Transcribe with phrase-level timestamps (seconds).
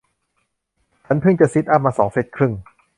[1.05, 2.53] ฉันเพิ่งจะซิทอัพมาสองเซ็ทครึ่ง